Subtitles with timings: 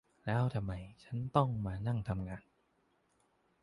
[0.25, 0.73] แล้วทำไม
[1.03, 2.43] ฉันต้องมานั่งทำงาน